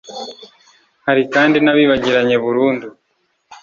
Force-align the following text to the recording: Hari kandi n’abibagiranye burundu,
Hari 1.07 1.23
kandi 1.33 1.57
n’abibagiranye 1.61 2.35
burundu, 2.43 2.87